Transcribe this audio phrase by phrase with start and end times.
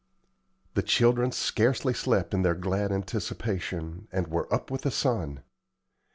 [0.73, 5.43] The children scarcely slept in their glad anticipation, and were up with the sun.